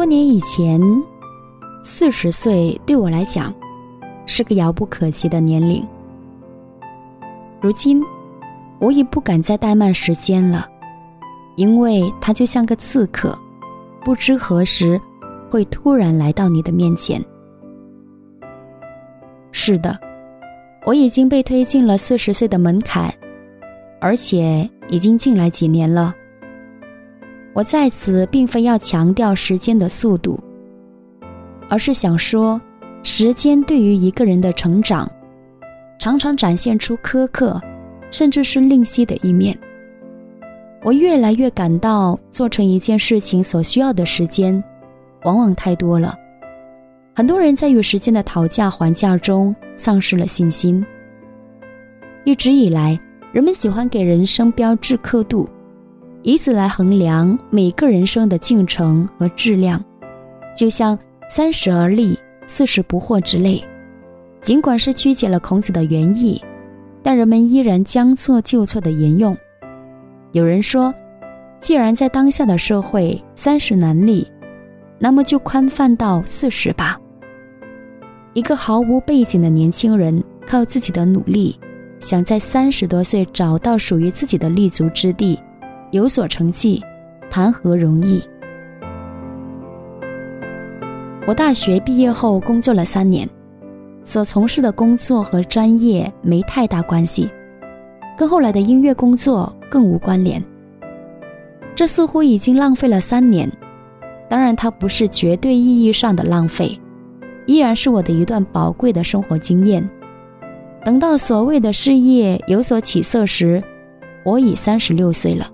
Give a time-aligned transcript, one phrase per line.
[0.00, 0.80] 多年以前，
[1.82, 3.52] 四十岁对我来讲
[4.24, 5.86] 是个遥不可及的年龄。
[7.60, 8.02] 如今，
[8.78, 10.66] 我已不敢再怠慢时间了，
[11.54, 13.38] 因为它就像个刺客，
[14.02, 14.98] 不知何时
[15.50, 17.22] 会突然来到你的面前。
[19.52, 20.00] 是的，
[20.86, 23.12] 我已经被推进了四十岁的门槛，
[24.00, 26.14] 而且已经进来几年了。
[27.52, 30.38] 我在此并非要强调时间的速度，
[31.68, 32.60] 而是想说，
[33.02, 35.10] 时间对于一个人的成长，
[35.98, 37.60] 常常展现出苛刻，
[38.10, 39.58] 甚至是吝惜的一面。
[40.82, 44.62] 我越来越感到，做成一件事情所需要的时间，
[45.24, 46.14] 往往太多了。
[47.14, 50.82] 很多人在与时间的讨价还价中丧失了信心。
[52.24, 52.98] 一直以来，
[53.32, 55.48] 人们喜欢给人生标志刻度。
[56.22, 59.82] 以此来衡量每个人生的进程和质量，
[60.54, 60.98] 就像
[61.30, 63.62] “三十而立，四十不惑”之类。
[64.42, 66.42] 尽管是曲解了孔子的原意，
[67.02, 69.36] 但人们依然将错就错的沿用。
[70.32, 70.94] 有人说，
[71.58, 74.26] 既然在当下的社会三十难立，
[74.98, 76.98] 那么就宽泛到四十吧。
[78.34, 81.58] 一个毫无背景的年轻人，靠自己的努力，
[81.98, 85.38] 想在三十多岁找到属于自己的立足之地。
[85.92, 86.80] 有所成绩，
[87.28, 88.22] 谈何容易？
[91.26, 93.28] 我大学毕业后工作了三年，
[94.04, 97.28] 所从事的工作和专业没太大关系，
[98.16, 100.40] 跟后来的音乐工作更无关联。
[101.74, 103.50] 这似乎已经浪费了三年，
[104.28, 106.70] 当然它不是绝对意义上的浪费，
[107.46, 109.88] 依然是我的一段宝贵的生活经验。
[110.84, 113.60] 等到所谓的事业有所起色时，
[114.24, 115.50] 我已三十六岁了。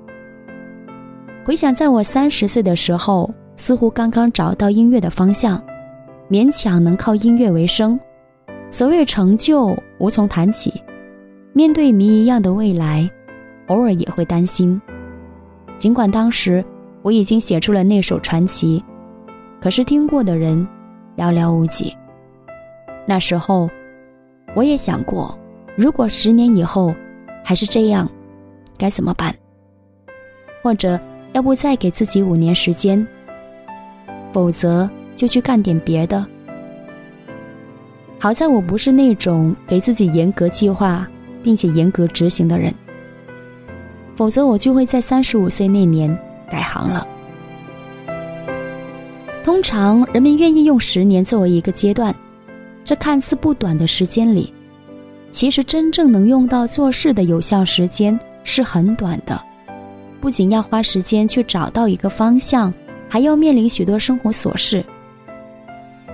[1.46, 5.62] 回想，在我三十岁的时候，似乎刚刚找到音乐的方向，
[6.28, 7.96] 勉强能靠音乐为生。
[8.68, 10.74] 所谓成就，无从谈起。
[11.52, 13.08] 面对谜一样的未来，
[13.68, 14.82] 偶尔也会担心。
[15.78, 16.64] 尽管当时
[17.02, 18.84] 我已经写出了那首传奇，
[19.60, 20.66] 可是听过的人
[21.16, 21.96] 寥寥无几。
[23.06, 23.70] 那时候，
[24.56, 25.38] 我也想过，
[25.76, 26.92] 如果十年以后
[27.44, 28.10] 还是这样，
[28.76, 29.32] 该怎么办？
[30.60, 30.98] 或者。
[31.36, 33.06] 要不再给自己五年时间，
[34.32, 36.24] 否则就去干点别的。
[38.18, 41.06] 好在我不是那种给自己严格计划
[41.42, 42.72] 并且严格执行的人，
[44.14, 46.08] 否则我就会在三十五岁那年
[46.50, 47.06] 改行了。
[49.44, 52.14] 通常人们愿意用十年作为一个阶段，
[52.82, 54.50] 这看似不短的时间里，
[55.30, 59.38] 其实真正能用到做事的有效时间是很短的。
[60.26, 62.74] 不仅要花时间去找到一个方向，
[63.08, 64.84] 还要面临许多生活琐事。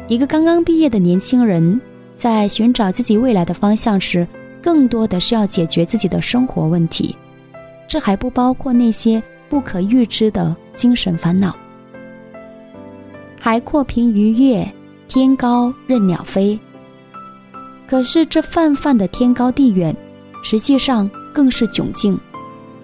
[0.07, 1.81] 一个刚刚毕业的年轻人，
[2.15, 4.29] 在寻找自己未来的方向时，
[4.61, 7.17] 更多的是要解决自己的生活问题，
[7.89, 11.57] 这还不包括那些不可预知的精神烦恼。
[13.41, 14.71] 海阔凭鱼跃，
[15.09, 16.59] 天高任鸟飞。
[17.87, 19.97] 可是这泛泛的天高地远，
[20.43, 22.21] 实际上更是窘境。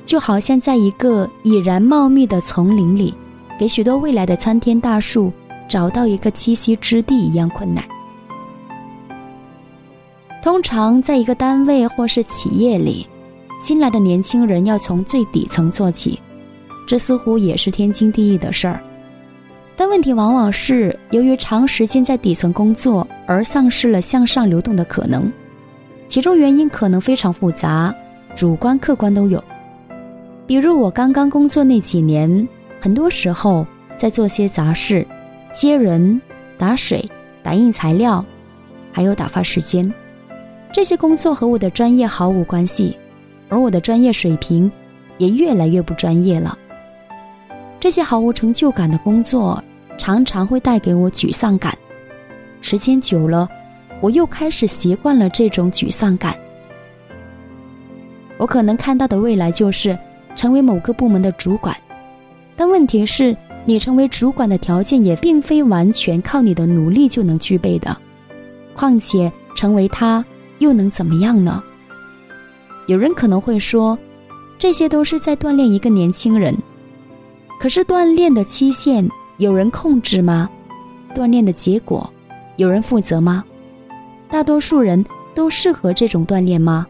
[0.08, 3.12] 就好像在一个已然茂密的丛林里，
[3.58, 5.30] 给许多未来的参天大树
[5.68, 7.84] 找到一个栖息之地一样困难。
[10.42, 13.06] 通常，在一个单位或是企业里，
[13.60, 16.18] 新来的年轻人要从最底层做起，
[16.86, 18.80] 这似乎也是天经地义的事儿。
[19.76, 25.30] 但问题往往是，由于长时间在底层工作而丧失了向上流动的可能，
[26.08, 27.94] 其中原因可能非常复杂，
[28.34, 29.44] 主观客观都有。
[30.48, 32.48] 比如我刚刚工作那几年，
[32.80, 33.66] 很多时候
[33.98, 35.06] 在做些杂事，
[35.52, 36.18] 接人、
[36.56, 37.06] 打水、
[37.42, 38.24] 打印材料，
[38.90, 39.92] 还有打发时间。
[40.72, 42.96] 这些工作和我的专业毫无关系，
[43.50, 44.72] 而我的专业水平
[45.18, 46.56] 也越来越不专业了。
[47.78, 49.62] 这些毫无成就感的工作，
[49.98, 51.76] 常常会带给我沮丧感。
[52.62, 53.46] 时间久了，
[54.00, 56.34] 我又开始习惯了这种沮丧感。
[58.38, 59.94] 我可能看到的未来就是。
[60.38, 61.76] 成为某个部门的主管，
[62.54, 67.94] 但问题是，你成为主管的条件也并非完全靠你的努力就能具备的。
[68.72, 70.24] 况且，成为他
[70.60, 71.60] 又能怎么样呢？
[72.86, 73.98] 有人可能会说，
[74.56, 76.56] 这些都是在锻炼一个年轻人。
[77.58, 80.48] 可是，锻炼的期限有人控制吗？
[81.16, 82.08] 锻炼的结果
[82.54, 83.44] 有人负责吗？
[84.30, 85.04] 大多数人
[85.34, 86.86] 都适合这种锻炼吗？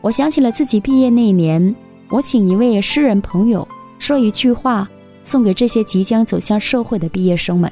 [0.00, 1.72] 我想起了自己毕业那年。
[2.10, 3.66] 我请一位诗人朋友
[3.98, 4.88] 说一句话，
[5.24, 7.70] 送给这些即将走向社会的毕业生们。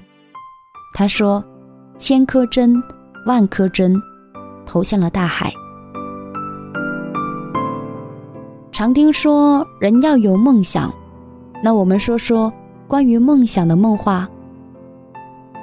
[0.92, 1.42] 他说
[1.98, 2.82] ：“千颗针，
[3.26, 3.94] 万颗针，
[4.66, 5.50] 投向了大海。”
[8.70, 10.92] 常听说人要有梦想，
[11.62, 12.52] 那我们说说
[12.86, 14.28] 关于梦想的梦话。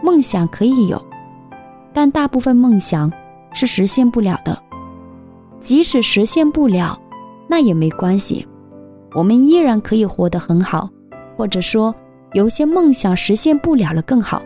[0.02, 1.00] 梦想可以有，
[1.94, 3.12] 但大部分梦想
[3.54, 4.60] 是实现不了的。
[5.62, 7.00] 即使实现不了，
[7.48, 8.46] 那也没关系，
[9.13, 10.89] 我们依然可以活得很好，
[11.36, 11.94] 或者说
[12.33, 14.42] 有些梦想实现不了了更好。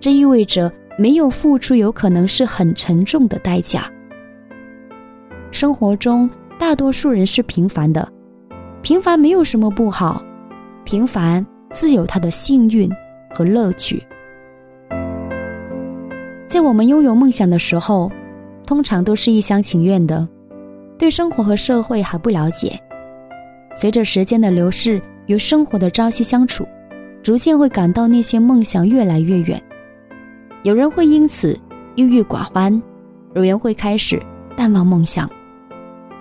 [0.00, 3.90] 这意味着没有付出有可能是很沉重的代价。
[5.50, 6.28] 生活中。
[6.58, 8.08] 大多数人是平凡的，
[8.82, 10.22] 平凡没有什么不好，
[10.84, 12.88] 平凡自有它的幸运
[13.34, 14.00] 和乐趣。
[16.46, 18.08] 在我们拥有梦想的时候，
[18.64, 20.28] 通常都是一厢情愿的，
[20.96, 22.78] 对生活和社会还不了解。
[23.74, 26.66] 随着时间的流逝与生活的朝夕相处，
[27.22, 29.60] 逐渐会感到那些梦想越来越远。
[30.62, 31.58] 有人会因此
[31.96, 32.82] 郁郁寡欢，
[33.34, 34.20] 有人会开始
[34.56, 35.28] 淡忘梦想。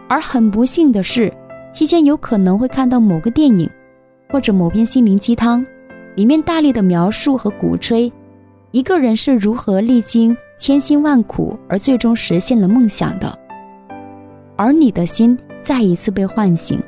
[0.07, 1.31] 而很不幸的是，
[1.71, 3.69] 期间有可能会看到某个电影，
[4.29, 5.65] 或者某篇心灵鸡汤，
[6.15, 8.11] 里面大力的描述和鼓吹，
[8.71, 13.37] 一个人是如何历经千辛万苦而最终实现了梦想的。
[14.55, 16.81] 而你的心再一次被唤醒，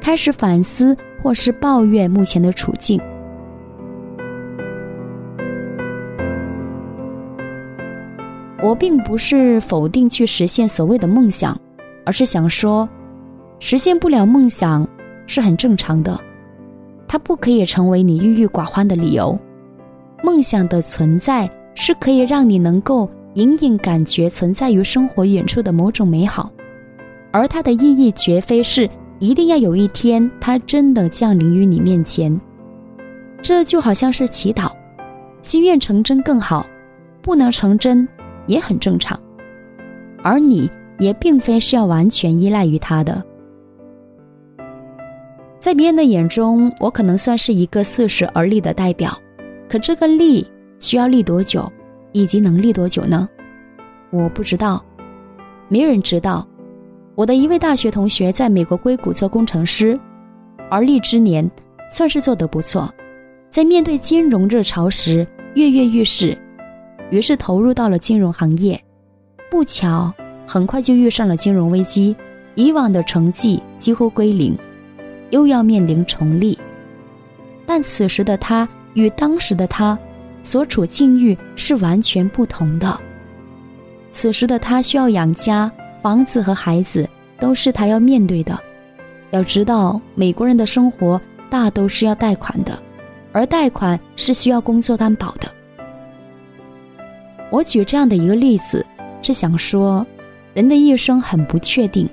[0.00, 3.00] 开始反思或是抱怨目前的处境。
[8.62, 11.56] 我并不是否定去实现所谓的梦想。
[12.02, 12.88] 而是想说，
[13.60, 14.88] 实现不了梦想
[15.26, 16.18] 是很正常的，
[17.06, 19.38] 它不可以成为你郁郁寡欢的理由。
[20.24, 26.50] 梦想的存在是可以让你能够隐隐感觉存在于生活远处的某种美好，
[27.30, 28.88] 而它的意义绝非是
[29.20, 32.38] 一定要有一天它真的降临于你面前。
[33.40, 34.72] 这就好像是祈祷，
[35.42, 36.66] 心愿成真更好，
[37.22, 38.06] 不能成真
[38.48, 39.16] 也很正常，
[40.24, 40.68] 而你。
[41.00, 43.24] 也并非是要完全依赖于他的。
[45.58, 49.18] 在别人的眼中，我可能算是一个四十而立的代表，
[49.66, 50.46] 可这个立
[50.78, 51.66] 需要立多久，
[52.12, 53.26] 以及能立多久呢？
[54.10, 54.84] 我不知道，
[55.68, 56.46] 没人知道。
[57.20, 60.00] 我的一位大学同学在美国硅谷做工程师，
[60.70, 61.46] 而立之年
[61.90, 62.90] 算是做得不错，
[63.50, 66.34] 在面对金融热潮时跃跃欲试，
[67.10, 68.82] 于是投入到了金融行业。
[69.50, 70.10] 不巧。
[70.46, 72.16] 很快就遇上了金融危机，
[72.54, 74.56] 以往的成绩几乎归零，
[75.28, 76.58] 又要面临重立。
[77.66, 79.96] 但此时的他与当时的他
[80.42, 82.98] 所处境遇是完全不同的。
[84.10, 85.70] 此时的他需要养家，
[86.02, 87.08] 房子和孩子
[87.38, 88.58] 都是他要面对的。
[89.30, 92.76] 要知道，美国人的生活大都是要贷款的，
[93.32, 95.48] 而贷款是需要工作担保的。
[97.50, 98.84] 我举这样的一个例子，
[99.22, 100.06] 是想说。
[100.52, 102.08] 人的一生很不确定，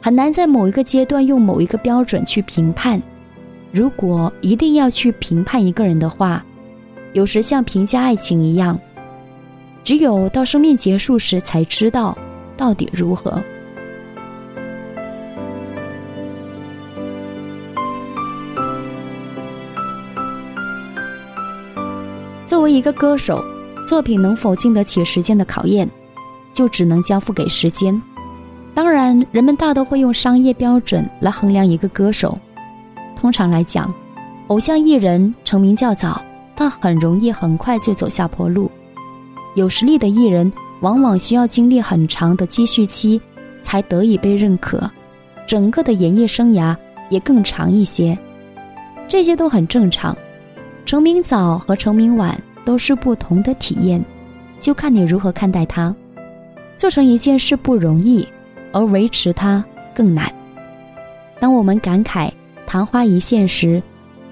[0.00, 3.00] 很难在某一个阶段用某一个标准去评判。
[3.70, 6.42] 如果一定要去评判一个人的话，
[7.12, 8.80] 有时像评价爱情一样，
[9.84, 12.16] 只有到生命结束时才知道
[12.58, 13.42] 到底如何。
[22.44, 23.42] 作为一个歌手，
[23.86, 25.88] 作品能否经得起时间的考验？
[26.52, 28.02] 就只能交付给时间。
[28.74, 32.36] 当然，人们大都会用商业标准来衡量一个歌手。
[33.14, 33.92] 通常来讲，
[34.48, 36.20] 偶像艺人成名较早，
[36.56, 38.70] 但很容易很快就走下坡路。
[39.54, 43.20] 有实力的艺人往往需要经历很长的积蓄期，
[43.60, 44.88] 才得以被认可，
[45.46, 46.76] 整个的演艺生涯
[47.10, 48.16] 也更长一些。
[49.08, 50.16] 这些都很正常。
[50.84, 54.02] 成名早和成名晚都是不同的体验，
[54.58, 55.94] 就看你如何看待它。
[56.76, 58.26] 做成一件事不容易，
[58.72, 59.62] 而维持它
[59.94, 60.32] 更难。
[61.40, 62.30] 当我们感慨
[62.66, 63.82] 昙花一现时，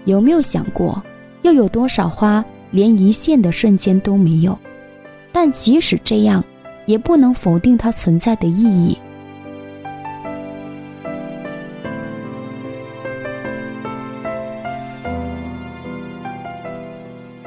[0.05, 1.03] 有没有想过，
[1.43, 4.57] 又有多少花连一现的瞬间都没有？
[5.39, 6.43] 但即使这样，
[6.87, 8.97] 也不能否定它存在的意义。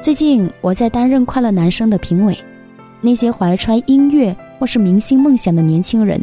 [0.00, 2.38] 最近我在担任《快乐男声》的评委，
[3.00, 4.36] 那些怀揣音乐。
[4.60, 6.22] 或是明星梦想的年轻人，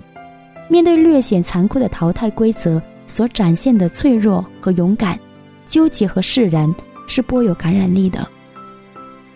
[0.70, 5.20] 面对略显残酷的淘汰规则所展现的脆弱和勇敢、
[5.68, 6.74] 纠结和释然，
[7.08, 8.26] 是颇有感染力的。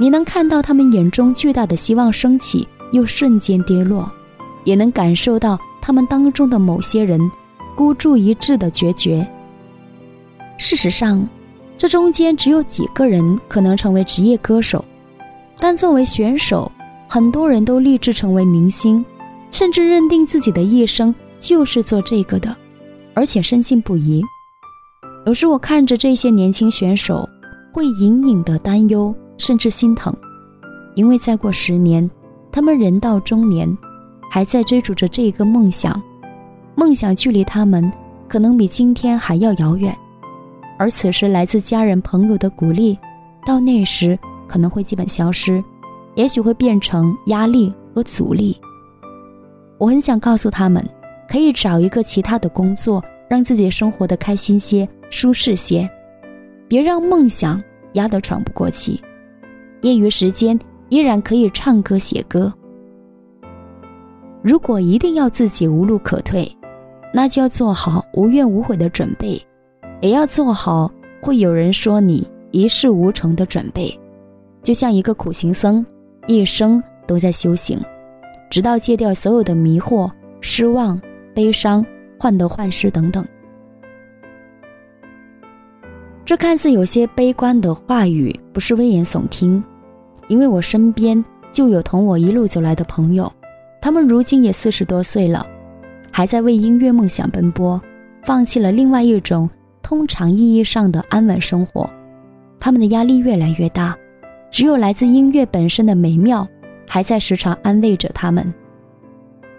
[0.02, 4.12] 你能看到他们眼中巨大的希望升起，又瞬间跌落，
[4.64, 7.22] 也能感受到他们当中的某些人
[7.76, 9.24] 孤注一掷的决绝。
[10.58, 11.24] 事实上，
[11.78, 14.84] 这中间只有几个人可能成为职业歌手，
[15.60, 16.72] 但作为选手，
[17.08, 19.06] 很多人都立志成为明星，
[19.52, 22.58] 甚至认定自己的一生就是做这个的，
[23.14, 24.24] 而且深信不疑。
[25.28, 27.30] 有时我看着这些年轻选手，
[27.72, 30.16] 会隐隐的担忧，甚至心疼，
[30.94, 32.08] 因为再过十年，
[32.52, 33.76] 他们人到中年，
[34.30, 36.00] 还在追逐着这一个梦想，
[36.76, 37.92] 梦想距离他们
[38.28, 39.98] 可能比今天还要遥远。
[40.78, 42.96] 而此时来自家人朋友的鼓励，
[43.44, 44.18] 到那时
[44.48, 45.62] 可能会基本消失，
[46.14, 48.56] 也许会变成压力和阻力。
[49.80, 50.88] 我很想告诉他们，
[51.28, 55.90] 可以找一个其他的工作，让自己生活的开心些、舒适些，
[56.68, 57.60] 别让梦想
[57.94, 59.02] 压得喘不过气。
[59.82, 60.60] 业余时间
[60.90, 62.52] 依然可以唱歌写歌。
[64.42, 66.52] 如果一定要自己无路可退，
[67.14, 69.40] 那就要做好无怨无悔的准备。
[70.02, 73.96] 也要做好会有人说你一事无成的准备，
[74.64, 75.86] 就像一个苦行僧，
[76.26, 77.80] 一生都在修行，
[78.50, 80.10] 直到戒掉所有的迷惑、
[80.42, 81.00] 失望、
[81.36, 81.86] 悲伤、
[82.20, 83.24] 患得患失等等。
[86.26, 89.64] 这看似有些悲观的话语，不是危言耸听，
[90.32, 91.22] 因为我身边
[91.52, 93.30] 就有同我一路走来的朋友，
[93.82, 95.46] 他们如今也四十多岁了，
[96.10, 97.78] 还在为音乐梦想奔波，
[98.24, 99.50] 放弃了另外一种。
[99.84, 101.90] 通常意义上的安稳生活，
[102.62, 103.94] 他们的压力越来越大，
[104.50, 106.48] 只有来自音乐本身的美妙，
[106.88, 108.54] 还在时常安慰着他们。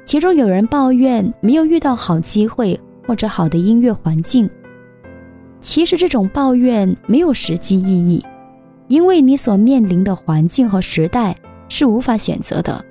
[0.07, 4.49] 其中有人抱怨没有遇到好机会或者好的音乐环境，
[5.61, 8.25] 其实这种抱怨没有实际意义，
[8.93, 11.35] 因为你所面临的环境和时代
[11.71, 12.85] 是无法选择的，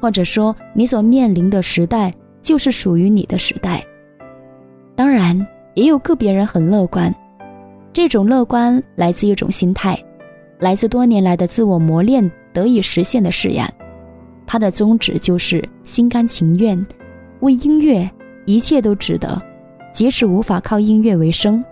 [0.00, 3.84] 或者说你所面临的时代就是属于你的时代。
[4.96, 5.46] 当然。
[5.74, 7.14] 也有个别人很乐观，
[7.92, 9.96] 这种乐观来自一种心态，
[10.58, 13.64] 来自多年来的自我磨练得以实现的誓言。
[14.44, 16.84] 他的宗旨就是心甘情愿，
[17.38, 18.10] 为音乐
[18.44, 19.40] 一切都值得，
[19.92, 21.64] 即使无法靠音乐为生。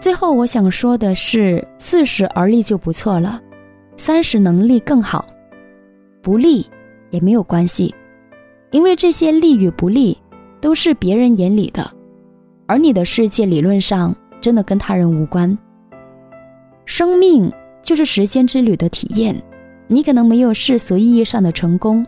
[0.00, 3.38] 最后我想说的是，四十而立就不错了，
[3.98, 5.26] 三十能力更好。
[6.22, 6.66] 不利
[7.10, 7.94] 也没有关系，
[8.70, 10.16] 因为这些利与不利
[10.58, 11.88] 都是别人眼里的，
[12.66, 15.56] 而你的世界理论上真的跟他人无关。
[16.86, 17.52] 生命
[17.82, 19.36] 就是时间之旅的体验，
[19.86, 22.06] 你可能没有世俗意义上的成功，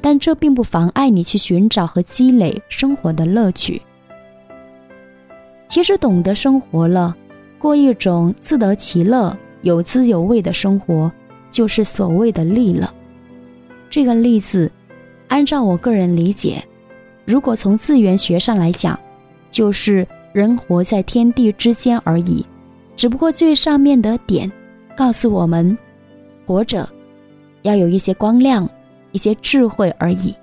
[0.00, 3.80] 但这并不妨碍你去寻找和积累生活的乐趣。
[5.68, 7.16] 其实懂得生活了，
[7.58, 11.10] 过一种自得其乐、有滋有味的生活，
[11.50, 12.94] 就是所谓的利了。
[13.90, 14.70] 这个例子，
[15.28, 16.62] 按照我个人理解，
[17.24, 18.98] 如果从自源学上来讲，
[19.50, 22.44] 就是人活在天地之间而已，
[22.96, 24.50] 只不过最上面的点，
[24.96, 25.76] 告诉我们，
[26.46, 26.88] 活着
[27.62, 28.68] 要有一些光亮，
[29.12, 30.34] 一些智慧而已。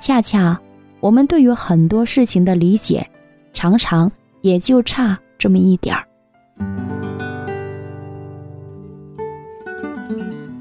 [0.00, 0.60] 恰恰
[1.00, 3.04] 我们对于很多事情的理解，
[3.52, 4.10] 常常
[4.42, 6.06] 也就差这么一点儿。
[10.08, 10.51] 飞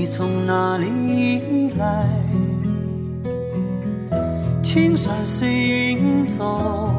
[0.00, 2.06] 你从哪里来？
[4.62, 6.94] 青山随云走，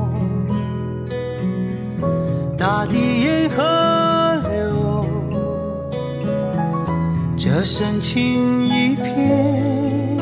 [2.58, 3.64] 大地沿河
[4.52, 5.06] 流。
[7.38, 10.18] 这深情一片，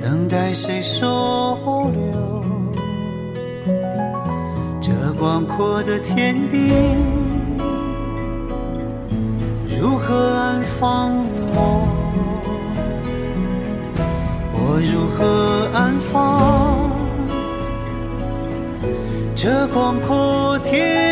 [0.00, 2.44] 等待谁收留？
[4.80, 4.92] 这。
[5.18, 6.70] 广阔的天地，
[9.80, 11.16] 如何安放
[11.54, 11.88] 我？
[14.52, 16.90] 我如何安放
[19.34, 21.09] 这广阔天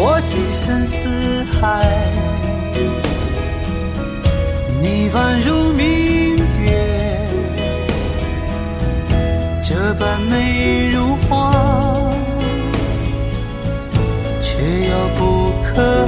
[0.00, 1.08] 我心深似
[1.60, 1.84] 海，
[4.80, 7.28] 你宛如明月，
[9.64, 11.52] 这般美如画，
[14.40, 16.06] 却遥不可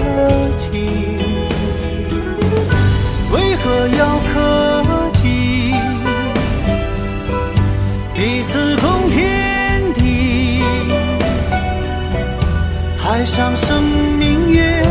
[13.30, 13.80] 上生
[14.18, 14.82] 明月，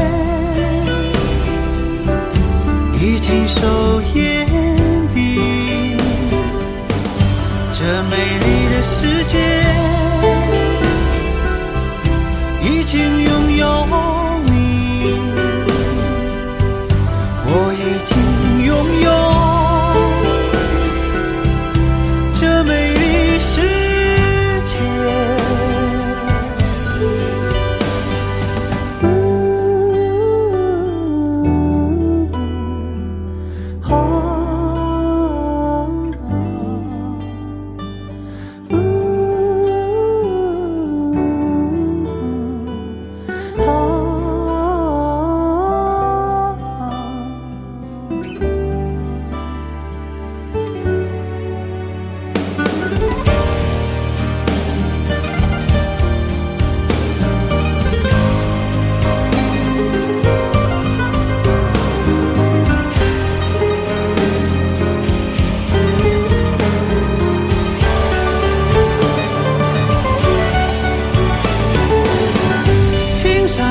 [2.94, 4.48] 已经守眼
[5.14, 5.98] 底。
[7.74, 9.38] 这美丽的世界，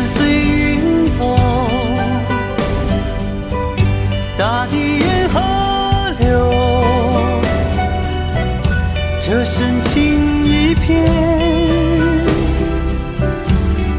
[0.05, 1.37] 随云走，
[4.37, 5.41] 大地沿河
[6.21, 6.27] 流，
[9.21, 11.05] 这深情一片，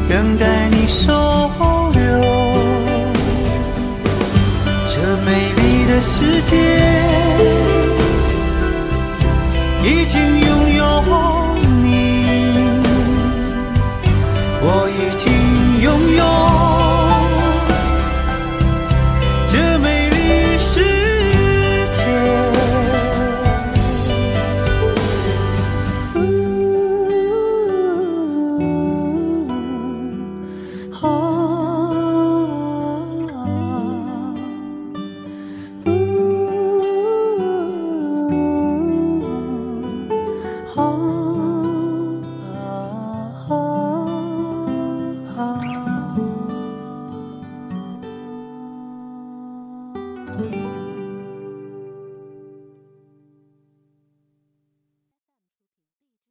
[0.08, 1.50] 等待你收
[1.92, 2.00] 留。
[4.86, 6.56] 这美丽的世界，
[9.84, 10.49] 已经拥。